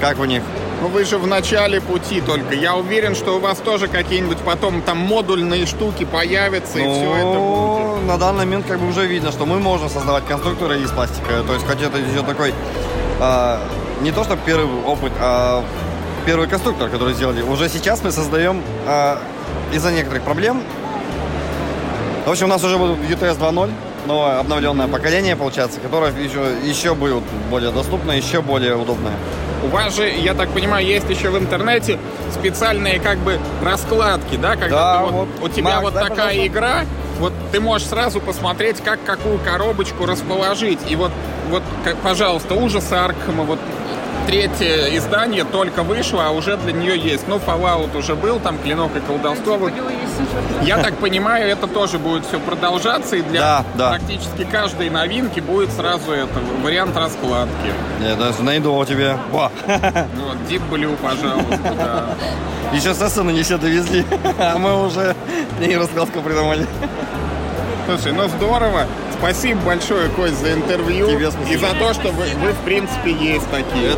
[0.00, 0.42] Как у них.
[0.82, 2.54] Ну вы же в начале пути только.
[2.54, 7.38] Я уверен, что у вас тоже какие-нибудь потом там модульные штуки появятся, и все это
[7.38, 7.76] будет.
[7.96, 11.42] Ну, на данный момент как бы уже видно, что мы можем создавать конструкторы из пластика.
[11.46, 12.52] То есть, хоть это еще такой,
[13.20, 13.60] а,
[14.02, 15.64] не то что первый опыт, а
[16.26, 17.40] первый конструктор, который сделали.
[17.40, 19.18] Уже сейчас мы создаем а,
[19.72, 20.62] из-за некоторых проблем.
[22.26, 23.70] В общем, у нас уже будет UTS 2.0,
[24.06, 29.12] новое обновленное поколение, получается, которое еще, еще будет более доступное, еще более удобное.
[29.64, 31.98] У вас же, я так понимаю, есть еще в интернете
[32.32, 34.54] специальные как бы раскладки, да?
[34.56, 36.46] Когда Да, ты вот, вот, у тебя Макс, вот такая пожалуйста.
[36.46, 36.84] игра,
[37.18, 40.78] вот ты можешь сразу посмотреть, как какую коробочку расположить.
[40.88, 41.10] И вот,
[41.50, 43.58] вот как, пожалуйста, ужасы Аркхема, вот
[44.26, 47.28] третье издание только вышло, а уже для нее есть.
[47.28, 49.56] Ну, Fallout уже был, там Клинок и колдовство.
[49.56, 49.72] Вот
[50.62, 53.88] я так понимаю, это тоже будет все продолжаться, и для Да, да.
[53.90, 57.72] практически каждой новинки будет сразу это вариант раскладки.
[58.02, 59.18] Я даже найду у тебя.
[59.30, 59.50] Во.
[59.66, 62.04] Ну, вот, Deep Blue, пожалуйста, да.
[62.72, 64.04] Еще Сессона не все довезли,
[64.38, 65.14] а мы уже
[65.60, 66.66] не раскладку придумали.
[67.86, 68.86] Слушай, ну здорово.
[69.18, 73.48] Спасибо большое, Кость, за интервью Тебе и за то, что вы, вы, в принципе, есть
[73.50, 73.96] такие.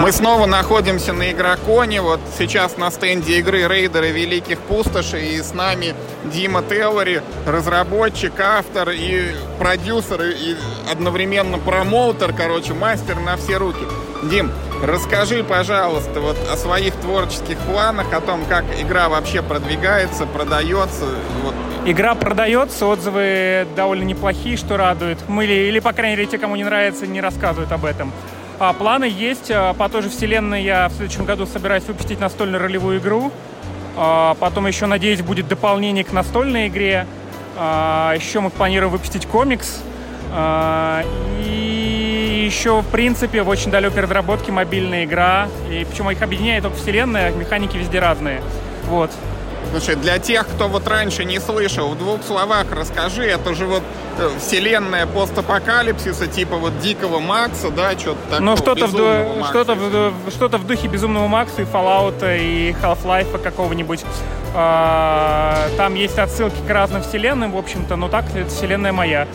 [0.00, 2.00] Мы снова находимся на Игроконе.
[2.00, 5.36] Вот сейчас на стенде игры Рейдеры Великих Пустошей.
[5.36, 10.56] И с нами Дима Теллори, разработчик, автор и продюсер, и
[10.90, 13.84] одновременно промоутер, короче, мастер на все руки.
[14.22, 14.50] Дим,
[14.82, 21.04] расскажи, пожалуйста, вот о своих творческих планах, о том, как игра вообще продвигается, продается.
[21.42, 25.18] Вот Игра продается, отзывы довольно неплохие, что радует.
[25.26, 28.12] Мы или, или, по крайней мере, те, кому не нравится, не рассказывают об этом.
[28.60, 29.50] А планы есть.
[29.50, 33.32] А, По той же вселенной я в следующем году собираюсь выпустить настольную ролевую игру.
[33.96, 37.04] А, Потом еще, надеюсь, будет дополнение к настольной игре.
[37.58, 39.82] А, Еще мы планируем выпустить комикс.
[40.32, 41.02] А,
[41.40, 45.48] И еще, в принципе, в очень далекой разработке мобильная игра.
[45.68, 48.40] И почему их объединяет только вселенная, механики везде разные.
[48.84, 49.10] Вот.
[49.72, 53.82] Слушай, для тех, кто вот раньше не слышал, в двух словах расскажи, это же вот
[54.18, 58.40] э, вселенная постапокалипсиса, типа вот Дикого Макса, да, что-то такое.
[58.40, 63.40] Ну, что-то в, ду- что-то, в, что-то в духе Безумного Макса и Fallout и Half-Life
[63.42, 64.04] какого-нибудь.
[64.54, 69.26] А, Там есть отсылки к разным вселенным, в общем-то, но так это вселенная моя.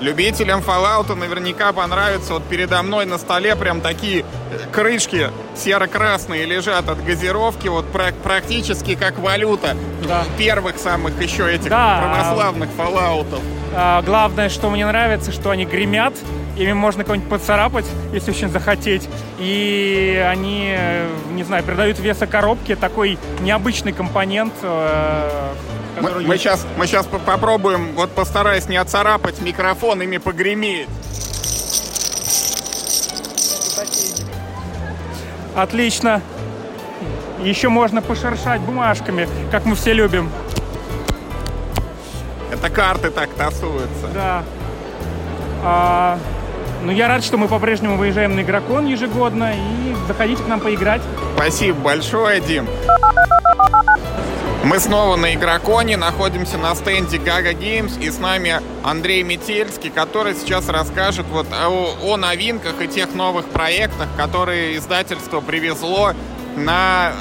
[0.00, 2.34] Любителям Fallout наверняка понравится.
[2.34, 4.24] Вот передо мной на столе прям такие
[4.72, 10.24] крышки серо-красные лежат от газировки, вот пра- практически как валюта Да.
[10.38, 12.00] первых самых еще этих Да.
[12.02, 13.40] православных Fallout'ов.
[13.74, 16.14] а, Главное, что мне нравится, что они гремят,
[16.58, 19.08] ими можно кого-нибудь поцарапать, если очень захотеть.
[19.38, 24.52] И они, э, не знаю, придают веса коробке такой необычный компонент.
[24.62, 25.52] э,
[26.00, 30.88] Мы, мы сейчас, мы сейчас попробуем, вот постараюсь не оцарапать микрофон, ими погреметь.
[35.56, 36.22] Отлично.
[37.42, 40.30] Еще можно пошершать бумажками, как мы все любим.
[42.52, 44.08] Это карты так тасуются.
[44.12, 44.44] Да.
[45.62, 46.18] А,
[46.82, 49.52] ну, я рад, что мы по-прежнему выезжаем на Игрокон ежегодно.
[49.54, 51.02] И заходите к нам поиграть.
[51.36, 52.66] Спасибо большое, Дим.
[54.64, 60.34] Мы снова на Игроконе, находимся на стенде Gaga Games, и с нами Андрей Метельский, который
[60.34, 66.12] сейчас расскажет вот о, о новинках и тех новых проектах, которые издательство привезло
[66.56, 67.12] на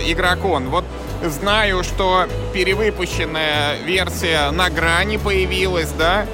[0.00, 0.68] э, Игрокон.
[0.70, 0.84] Вот
[1.22, 6.26] знаю, что перевыпущенная версия на грани появилась, да?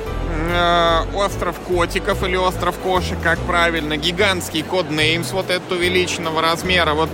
[0.48, 6.94] Э, остров котиков или остров кошек, как правильно, гигантский код Names, вот этот увеличенного размера.
[6.94, 7.08] Вот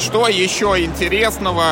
[0.00, 1.64] что еще интересного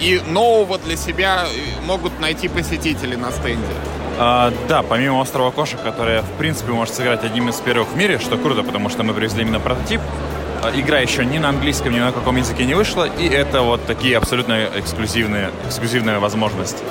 [0.00, 1.46] и нового для себя
[1.84, 3.74] могут найти посетители на стенде?
[4.16, 8.20] А, да, помимо острова кошек, которая в принципе может сыграть одним из первых в мире,
[8.20, 10.00] что круто, потому что мы привезли именно прототип.
[10.62, 13.86] А, игра еще ни на английском, ни на каком языке не вышла, и это вот
[13.86, 16.84] такие абсолютно эксклюзивные, эксклюзивная возможность.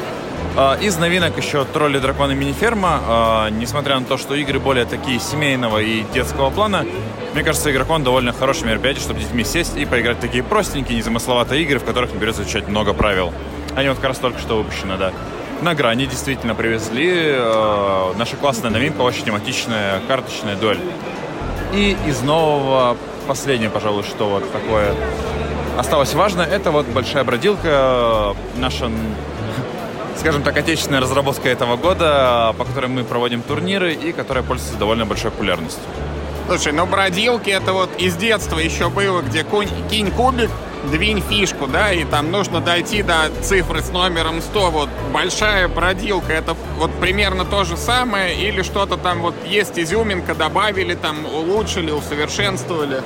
[0.55, 2.99] А, из новинок еще «Тролли, драконы, мини-ферма».
[3.07, 6.85] А, несмотря на то, что игры более такие семейного и детского плана,
[7.33, 11.63] мне кажется, игрокон довольно хорошее мероприятие, чтобы детьми сесть и поиграть в такие простенькие, незамысловатые
[11.63, 13.33] игры, в которых не придется изучать много правил.
[13.75, 15.11] Они вот как раз только что выпущены, да.
[15.63, 17.11] На грани действительно привезли.
[17.15, 20.81] Э, наша классная новинка, очень тематичная карточная дуэль.
[21.73, 24.93] И из нового, последнее, пожалуй, что вот такое
[25.79, 28.91] осталось важно, это вот большая бродилка, наша
[30.17, 35.06] скажем так, отечественная разработка этого года, по которой мы проводим турниры и которая пользуется довольно
[35.06, 35.84] большой популярностью.
[36.47, 39.45] Слушай, ну бродилки это вот из детства еще было, где
[39.89, 40.49] кинь кубик,
[40.91, 44.71] двинь фишку, да, и там нужно дойти до цифры с номером 100.
[44.71, 50.36] Вот большая бродилка, это вот примерно то же самое, или что-то там вот есть изюминка,
[50.36, 53.02] добавили, там улучшили, усовершенствовали?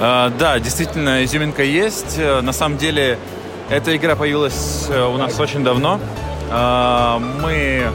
[0.00, 2.18] А, да, действительно, изюминка есть.
[2.18, 3.18] На самом деле,
[3.68, 6.00] эта игра появилась э, у нас очень давно.
[6.52, 7.86] А, мы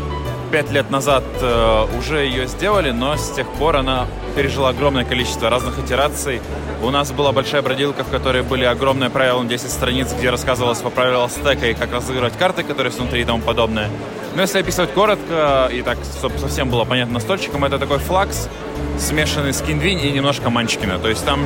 [0.51, 5.49] пять лет назад э, уже ее сделали, но с тех пор она пережила огромное количество
[5.49, 6.41] разных итераций.
[6.81, 10.79] У нас была большая бродилка, в которой были огромные правила на 10 страниц, где рассказывалось
[10.79, 13.89] по правилам стека и как разыгрывать карты, которые внутри и тому подобное.
[14.35, 18.49] Но если описывать коротко, и так чтобы совсем было понятно стольчиком, это такой флакс,
[18.99, 20.99] смешанный с киндвинь и немножко манчкина.
[20.99, 21.39] То есть там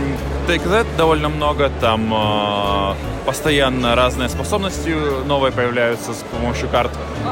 [0.48, 6.92] take that довольно много, там э, постоянно разные способности новые появляются с помощью карт.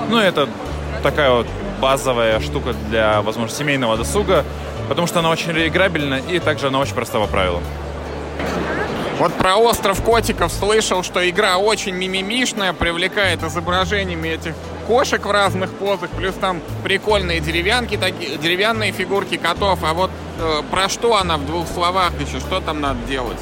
[0.09, 0.47] Ну, это
[1.09, 1.47] такая вот
[1.79, 4.43] базовая штука для, возможно, семейного досуга,
[4.89, 7.63] потому что она очень реиграбельна и также она очень проста по правилам.
[9.17, 14.53] Вот про остров котиков слышал, что игра очень мимимишная, привлекает изображениями этих
[14.85, 19.79] кошек в разных позах, плюс там прикольные деревянки, такие, деревянные фигурки котов.
[19.83, 23.39] А вот э, про что она в двух словах еще, что там надо делать?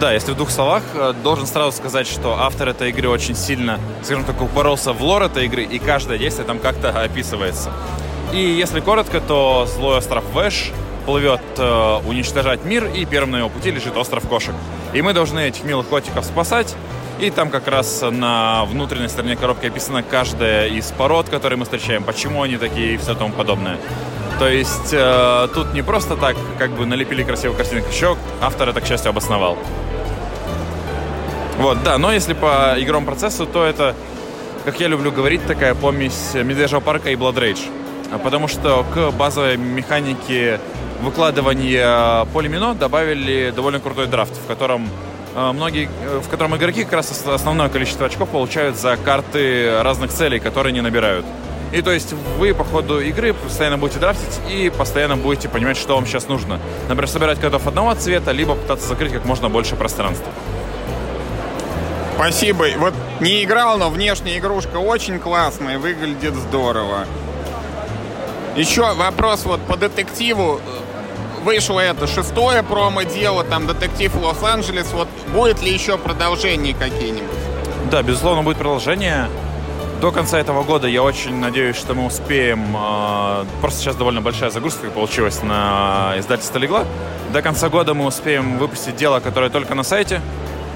[0.00, 3.78] Да, если в двух словах, э, должен сразу сказать, что автор этой игры очень сильно,
[4.02, 7.70] скажем так, упоролся в лор этой игры, и каждое действие там как-то описывается.
[8.32, 10.72] И если коротко, то злой остров Вэш
[11.06, 14.54] плывет э, уничтожать мир, и первым на его пути лежит остров кошек.
[14.92, 16.74] И мы должны этих милых котиков спасать,
[17.20, 22.02] и там как раз на внутренней стороне коробки описана каждая из пород, которые мы встречаем,
[22.02, 23.78] почему они такие и все тому подобное.
[24.40, 28.80] То есть э, тут не просто так как бы налепили красивую картинку, еще автор это,
[28.80, 29.56] к счастью, обосновал.
[31.58, 33.94] Вот, да, но если по игровому процессу, то это,
[34.64, 38.20] как я люблю говорить, такая помесь Медвежьего парка и Blood Rage.
[38.22, 40.60] Потому что к базовой механике
[41.00, 44.88] выкладывания полимино добавили довольно крутой драфт, в котором
[45.34, 50.12] э, многие, э, в котором игроки как раз основное количество очков получают за карты разных
[50.12, 51.26] целей, которые не набирают.
[51.72, 55.96] И то есть вы по ходу игры постоянно будете драфтить и постоянно будете понимать, что
[55.96, 56.60] вам сейчас нужно.
[56.88, 60.32] Например, собирать котов одного цвета, либо пытаться закрыть как можно больше пространства.
[62.14, 62.66] Спасибо.
[62.78, 67.06] Вот не играл, но внешняя игрушка очень классная, выглядит здорово.
[68.56, 70.60] Еще вопрос вот по детективу.
[71.42, 74.92] Вышло это шестое промо-дело, там детектив Лос-Анджелес.
[74.92, 77.28] Вот будет ли еще продолжение какие-нибудь?
[77.90, 79.28] Да, безусловно, будет продолжение.
[80.00, 82.76] До конца этого года я очень надеюсь, что мы успеем.
[82.76, 86.84] Э, просто сейчас довольно большая загрузка получилась на издательство Легла.
[87.32, 90.20] До конца года мы успеем выпустить дело, которое только на сайте.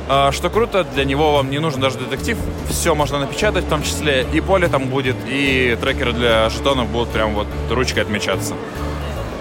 [0.09, 2.39] Э, что круто, для него вам не нужен даже детектив.
[2.71, 7.11] Все можно напечатать, в том числе и поле там будет, и трекеры для жетонов будут
[7.11, 8.55] прям вот ручкой отмечаться.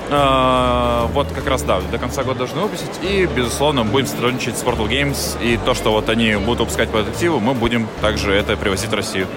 [0.09, 2.91] Uh, вот как раз, да, до конца года должны выпустить.
[3.01, 5.37] И, безусловно, будем сотрудничать с Portal Games.
[5.43, 8.93] И то, что вот они будут выпускать по детективу, мы будем также это привозить в
[8.93, 9.27] Россию.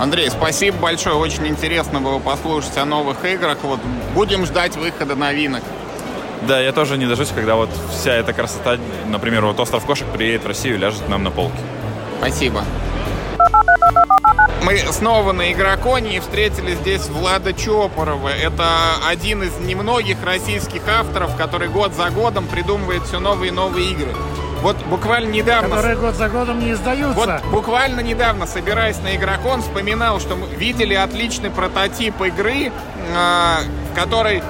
[0.00, 1.14] Андрей, спасибо большое.
[1.14, 3.58] Очень интересно было послушать о новых играх.
[3.62, 3.78] Вот
[4.14, 5.62] будем ждать выхода новинок.
[6.46, 8.76] Да, я тоже не дождусь, когда вот вся эта красота,
[9.08, 11.58] например, вот остров кошек приедет в Россию и ляжет нам на полке.
[12.18, 12.62] Спасибо.
[14.62, 18.28] Мы снова на Игроконе и встретили здесь Влада Чопорова.
[18.28, 18.66] Это
[19.06, 24.14] один из немногих российских авторов, который год за годом придумывает все новые и новые игры.
[24.62, 25.68] Вот буквально недавно...
[25.68, 27.14] Которые год за годом не издаются.
[27.14, 33.56] Вот буквально недавно, собираясь на Игрокон, вспоминал, что мы видели отличный прототип игры, э,
[33.92, 34.42] в которой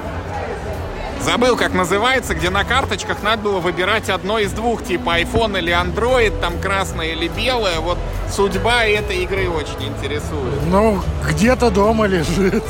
[1.25, 5.73] забыл, как называется, где на карточках надо было выбирать одно из двух, типа iPhone или
[5.73, 7.81] Android, там красное или белое.
[7.81, 7.99] Вот
[8.31, 10.63] судьба этой игры очень интересует.
[10.71, 12.65] Ну, где-то дома лежит.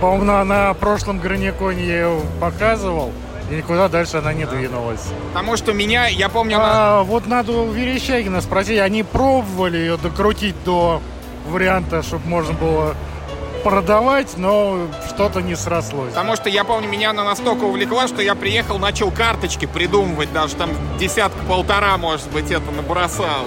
[0.00, 3.10] По-моему, на, на прошлом Граниконе я его показывал,
[3.50, 5.04] и никуда дальше она не двинулась.
[5.32, 6.58] Потому что меня, я помню...
[6.60, 11.00] А, вот надо у Верещагина спросить, они пробовали ее докрутить до
[11.48, 12.94] варианта, чтобы можно было
[13.62, 16.10] продавать, но что-то не срослось.
[16.10, 20.56] Потому что я помню, меня она настолько увлекла, что я приехал, начал карточки придумывать, даже
[20.56, 23.46] там десятка-полтора, может быть, это набросал.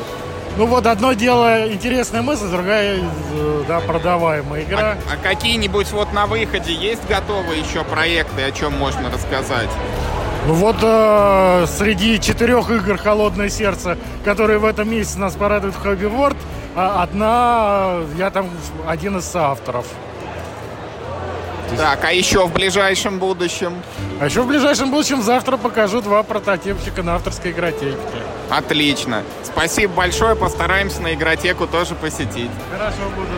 [0.58, 4.98] Ну вот одно дело интересная мысль, другая э, да, продаваемая игра.
[5.10, 9.70] А, а какие-нибудь вот на выходе есть готовые еще проекты, о чем можно рассказать?
[10.48, 15.86] Ну вот э, среди четырех игр «Холодное сердце», которые в этом месяце нас порадуют в
[15.86, 18.50] World, а одна, я там
[18.88, 19.86] один из авторов.
[21.78, 23.82] Так, а еще в ближайшем будущем?
[24.20, 27.98] А еще в ближайшем будущем завтра покажу два прототипчика на авторской игротеке.
[28.50, 29.24] Отлично.
[29.44, 32.52] Спасибо большое, постараемся на игротеку тоже посетить.
[32.72, 33.32] Хорошо, буду.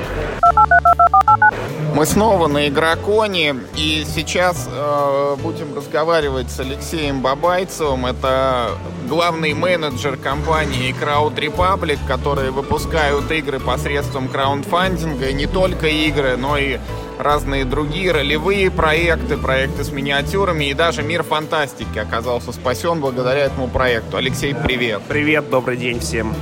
[1.96, 8.08] Мы снова на Игроконе, и сейчас э, будем разговаривать с Алексеем Бабайцевым.
[8.08, 8.72] Это
[9.14, 16.58] главный менеджер компании Crowd Republic, которые выпускают игры посредством краундфандинга, и не только игры, но
[16.58, 16.80] и
[17.20, 23.68] разные другие ролевые проекты, проекты с миниатюрами, и даже мир фантастики оказался спасен благодаря этому
[23.68, 24.18] проекту.
[24.18, 25.04] Алексей, привет!
[25.08, 26.34] Привет, добрый день всем!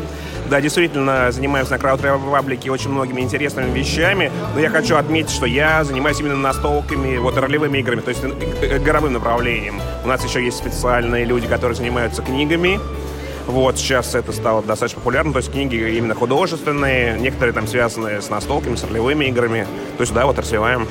[0.52, 5.46] Да, действительно, занимаюсь на Crowd Republic очень многими интересными вещами, но я хочу отметить, что
[5.46, 9.80] я занимаюсь именно настолками, вот ролевыми играми, то есть игровым направлением.
[10.04, 12.82] У нас еще есть специальные люди, которые занимаются книгами,
[13.48, 18.30] вот, сейчас это стало достаточно популярно, то есть книги именно художественные, некоторые там связаны с
[18.30, 19.66] настолками, с ролевыми играми.
[19.96, 20.86] То есть, да, вот развиваем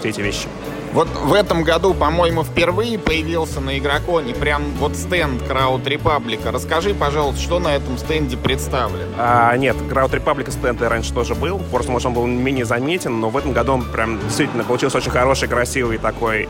[0.00, 0.48] все эти вещи.
[0.94, 6.48] Вот в этом году, по-моему, впервые появился на Игроконе прям вот стенд Crowd Republic.
[6.48, 9.10] Расскажи, пожалуйста, что на этом стенде представлено?
[9.18, 11.58] А, нет, Crowd Republic стенд и раньше тоже был.
[11.58, 15.10] Просто, может, он был менее заметен, но в этом году он прям действительно получился очень
[15.10, 16.48] хороший, красивый такой.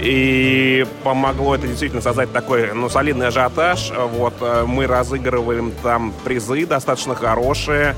[0.00, 3.90] И помогло это действительно создать такой, ну, солидный ажиотаж.
[4.12, 7.96] Вот э, мы разыгрываем там призы достаточно хорошие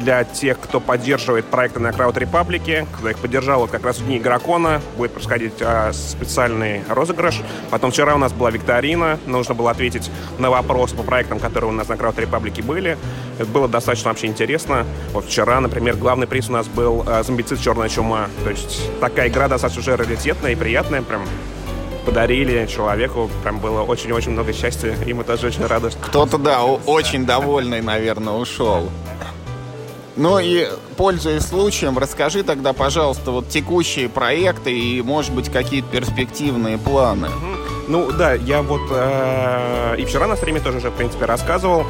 [0.00, 2.86] для тех, кто поддерживает проекты на Crowd Republic.
[2.98, 7.40] Кто их поддержал, вот как раз в дни Игрокона будет происходить а, специальный розыгрыш.
[7.70, 11.74] Потом вчера у нас была викторина, нужно было ответить на вопросы по проектам, которые у
[11.74, 12.96] нас на Crowd Republic были.
[13.38, 14.86] Это было достаточно вообще интересно.
[15.12, 17.60] Вот вчера, например, главный приз у нас был а, «Зомбицид.
[17.60, 18.28] Черная чума».
[18.44, 21.22] То есть такая игра достаточно уже раритетная и приятная, прям
[22.04, 23.30] подарили человеку.
[23.42, 25.90] Прям было очень-очень много счастья, и мы тоже очень рады.
[26.00, 28.90] Кто-то, да, очень довольный, наверное, ушел.
[30.20, 30.68] Ну и,
[30.98, 37.28] пользуясь случаем, расскажи тогда, пожалуйста, вот текущие проекты и, может быть, какие-то перспективные планы.
[37.88, 41.86] Ну да, я вот э, и вчера на стриме тоже уже, в принципе, рассказывал.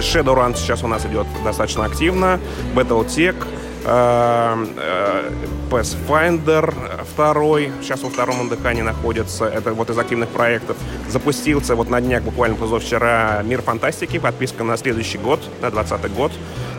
[0.00, 2.40] Shadowrun сейчас у нас идет достаточно активно.
[2.74, 3.36] Battletech,
[3.84, 5.30] э, э,
[5.70, 6.74] Pathfinder
[7.14, 10.76] второй, сейчас во втором дыхании находится, это вот из активных проектов.
[11.08, 16.32] Запустился вот на днях, буквально позавчера, Мир фантастики, подписка на следующий год, на 20 год.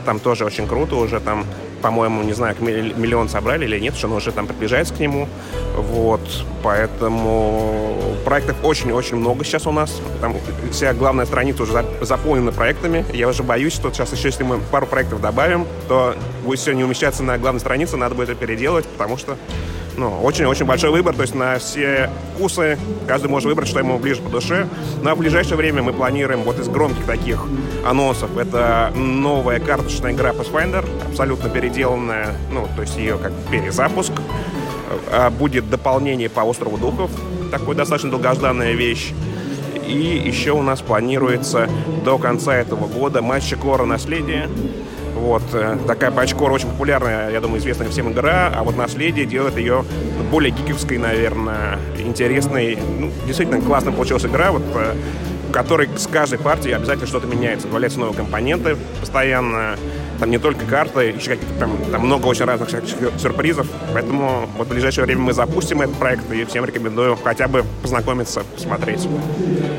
[0.06, 1.46] Там тоже очень круто, уже там,
[1.82, 5.28] по-моему, не знаю, миллион собрали или нет, что он уже там приближается к нему.
[5.76, 6.22] Вот,
[6.64, 7.96] поэтому
[8.26, 10.02] проектов очень-очень много сейчас у нас.
[10.20, 10.36] Там
[10.72, 13.06] вся главная страница уже заполнена проектами.
[13.14, 16.84] Я уже боюсь, что сейчас еще, если мы пару проектов добавим, то будет все не
[16.84, 19.38] умещаться на главной странице, надо будет это переделать, потому что
[19.98, 22.78] ну, очень-очень большой выбор, то есть на все вкусы
[23.08, 24.68] каждый может выбрать, что ему ближе по душе.
[24.98, 27.46] Но ну, а в ближайшее время мы планируем вот из громких таких
[27.86, 34.14] анонсов, это новая карточная игра Pathfinder, абсолютно переделанная, ну, то есть ее как перезапуск.
[35.12, 37.12] А будет дополнение по Острову Духов,
[37.50, 39.14] такой достаточно долгожданная вещь.
[39.88, 41.70] И еще у нас планируется
[42.06, 44.48] до конца этого года матч Кора «Наследие»,
[45.16, 45.44] вот.
[45.54, 49.86] Э, такая пачкор очень популярная, я думаю, известная всем игра, а вот «Наследие» делает ее
[50.30, 52.78] более гиковской, наверное, интересной.
[53.00, 54.96] Ну, действительно классно получилась игра, вот, э,
[55.50, 57.68] в которой с каждой партией обязательно что-то меняется.
[57.68, 59.76] Добавляются новые компоненты постоянно.
[60.22, 63.66] Там не только карты, еще какие-то там, там много очень разных сюрпризов.
[63.92, 68.44] Поэтому вот в ближайшее время мы запустим этот проект и всем рекомендую хотя бы познакомиться,
[68.54, 69.08] посмотреть.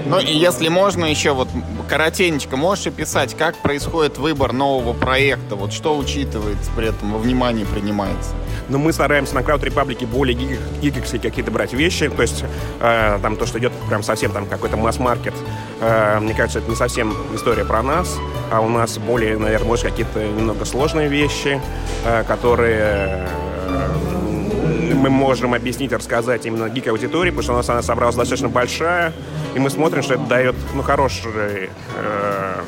[0.06, 1.48] Ну и если можно еще вот
[1.88, 5.54] коротенько, можешь описать, как происходит выбор нового проекта?
[5.54, 8.32] Вот что учитывается при этом, во внимание принимается?
[8.72, 10.34] Но мы стараемся на Republic более
[10.80, 12.08] гиковские какие-то брать вещи.
[12.08, 12.42] То есть
[12.80, 15.34] э, там то, что идет прям совсем там какой-то масс-маркет.
[15.82, 18.18] Э, мне кажется, это не совсем история про нас.
[18.50, 21.60] А у нас более, наверное, может, какие-то немного сложные вещи,
[22.06, 23.28] э, которые
[23.68, 29.12] э, мы можем объяснить, рассказать именно гик-аудитории, потому что у нас она собралась достаточно большая,
[29.54, 32.62] и мы смотрим, что это дает ну, хороший э,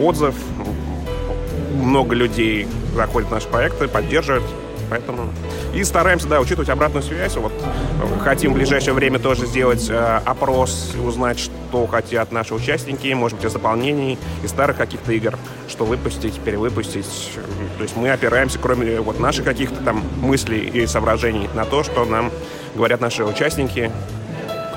[0.00, 0.36] отзыв.
[1.74, 4.44] Много людей заходят в наши проекты, поддерживают.
[4.92, 5.30] Поэтому
[5.72, 7.34] и стараемся, да, учитывать обратную связь.
[7.36, 7.50] Вот
[8.22, 13.46] хотим в ближайшее время тоже сделать э, опрос, узнать, что хотят наши участники, может быть,
[13.46, 17.06] из дополнений, из старых каких-то игр, что выпустить, перевыпустить.
[17.78, 22.04] То есть мы опираемся, кроме вот наших каких-то там мыслей и соображений, на то, что
[22.04, 22.30] нам
[22.74, 23.90] говорят наши участники,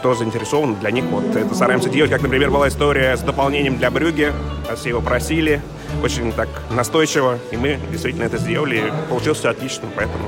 [0.06, 2.12] кто заинтересован, для них вот это стараемся делать.
[2.12, 4.32] Как, например, была история с дополнением для Брюги,
[4.76, 5.64] все его просили,
[6.04, 10.26] очень так настойчиво, и мы действительно это сделали, и получилось все отлично, поэтому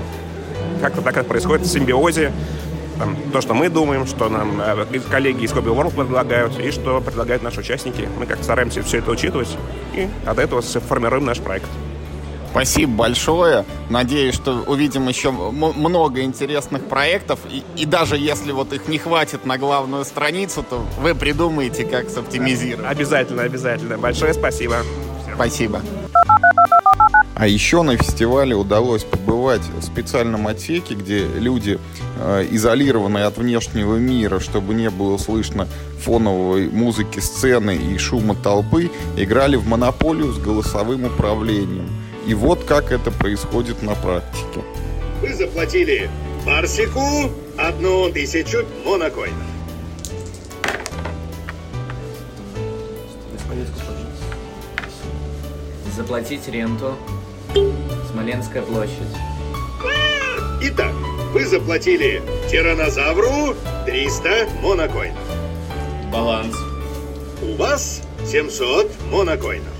[0.82, 2.32] как-то так это происходит в симбиозе.
[2.98, 7.00] Там, то, что мы думаем, что нам э, коллеги из Hobby World предлагают, и что
[7.00, 8.10] предлагают наши участники.
[8.18, 9.56] Мы как-то стараемся все это учитывать,
[9.94, 11.70] и от этого формируем наш проект.
[12.52, 13.66] Спасибо большое.
[13.90, 17.40] Надеюсь, что увидим еще много интересных проектов.
[17.50, 22.10] И, и даже если вот их не хватит на главную страницу, то вы придумаете, как
[22.10, 22.90] соптимизировать.
[22.90, 23.98] Обязательно, обязательно.
[23.98, 24.78] Большое спасибо.
[25.36, 25.82] Спасибо.
[27.40, 31.80] А еще на фестивале удалось побывать в специальном отсеке, где люди,
[32.20, 35.68] э, изолированные от внешнего мира, чтобы не было слышно
[36.00, 41.88] фоновой музыки сцены и шума толпы, играли в монополию с голосовым управлением.
[42.28, 44.62] И вот как это происходит на практике.
[45.22, 46.10] Вы заплатили
[46.46, 49.48] Барсику одну тысячу монокоинов.
[55.96, 56.96] Заплатить ренту.
[58.12, 58.92] Смоленская площадь.
[60.64, 60.94] Итак,
[61.32, 62.22] вы заплатили
[62.52, 63.56] тиранозавру
[63.86, 65.18] 300 монокоинов.
[66.12, 66.58] Баланс.
[67.42, 69.78] У вас 700 монокоинов.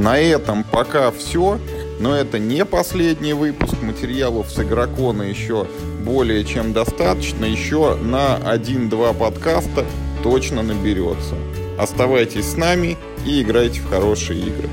[0.00, 1.60] На этом пока все.
[1.98, 5.66] Но это не последний выпуск материалов с игрокона еще
[6.02, 7.44] более чем достаточно.
[7.44, 9.84] Еще на 1-2 подкаста
[10.22, 11.34] точно наберется.
[11.78, 12.96] Оставайтесь с нами
[13.26, 14.70] и играйте в хорошие игры.